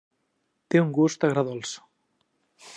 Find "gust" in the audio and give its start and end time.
0.95-1.27